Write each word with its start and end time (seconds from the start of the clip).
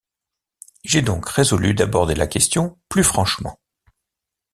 J’ai 0.83 1.03
donc 1.03 1.29
résolu 1.29 1.75
d’aborder 1.75 2.15
la 2.15 2.25
question 2.25 2.79
plus 2.89 3.03
franchement. 3.03 3.59